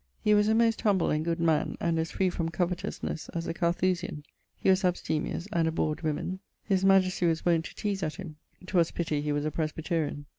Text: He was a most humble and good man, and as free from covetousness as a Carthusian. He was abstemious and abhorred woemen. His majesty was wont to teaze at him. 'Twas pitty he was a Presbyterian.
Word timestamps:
He 0.19 0.33
was 0.33 0.47
a 0.47 0.55
most 0.55 0.81
humble 0.81 1.11
and 1.11 1.23
good 1.23 1.39
man, 1.39 1.77
and 1.79 1.99
as 1.99 2.09
free 2.09 2.31
from 2.31 2.49
covetousness 2.49 3.29
as 3.35 3.45
a 3.45 3.53
Carthusian. 3.53 4.23
He 4.57 4.67
was 4.71 4.83
abstemious 4.83 5.47
and 5.53 5.67
abhorred 5.67 6.01
woemen. 6.01 6.39
His 6.63 6.83
majesty 6.83 7.27
was 7.27 7.45
wont 7.45 7.65
to 7.65 7.75
teaze 7.75 8.01
at 8.01 8.15
him. 8.15 8.37
'Twas 8.65 8.89
pitty 8.89 9.21
he 9.21 9.31
was 9.31 9.45
a 9.45 9.51
Presbyterian. 9.51 10.25